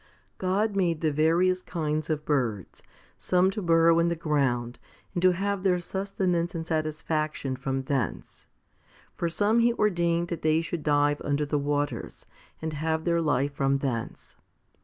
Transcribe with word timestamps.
God 0.39 0.75
made 0.75 1.01
the 1.01 1.11
various 1.11 1.61
kinds 1.61 2.09
of 2.09 2.25
birds 2.25 2.81
some 3.19 3.51
to 3.51 3.61
burrow 3.61 3.99
in 3.99 4.07
the 4.07 4.15
ground, 4.15 4.79
and 5.13 5.21
to 5.21 5.29
have 5.33 5.61
their 5.61 5.77
sustenance 5.77 6.55
and 6.55 6.65
satisfaction 6.65 7.55
from 7.55 7.83
thence; 7.83 8.47
for 9.15 9.29
some 9.29 9.59
He 9.59 9.73
ordained 9.75 10.29
that 10.29 10.41
they 10.41 10.59
should 10.61 10.81
dive 10.81 11.21
under 11.23 11.45
the 11.45 11.59
waters, 11.59 12.25
and 12.63 12.73
have 12.73 13.05
their 13.05 13.21
life 13.21 13.53
from 13.53 13.77
thence. 13.77 14.37